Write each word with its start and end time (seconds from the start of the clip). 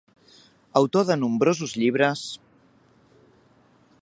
Autor 0.81 1.05
de 1.09 1.17
nombrosos 1.25 1.75
llibres. 1.83 2.25